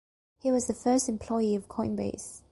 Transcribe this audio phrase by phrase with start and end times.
[0.39, 2.39] He was the first employee of Coinbase.